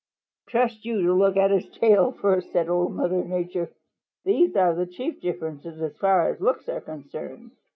"Trust 0.47 0.83
you 0.83 1.03
to 1.03 1.13
look 1.13 1.37
at 1.37 1.51
his 1.51 1.69
tail 1.69 2.11
first," 2.11 2.51
said 2.51 2.67
Old 2.69 2.95
Mother 2.95 3.23
Nature. 3.23 3.69
"These 4.25 4.55
are 4.55 4.73
the 4.73 4.87
chief 4.87 5.21
differences 5.21 5.79
as 5.79 5.95
far 5.97 6.29
as 6.31 6.41
looks 6.41 6.67
are 6.67 6.81
concerned. 6.81 7.51